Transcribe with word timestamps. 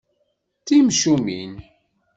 D 0.59 0.63
timcumin. 0.67 1.53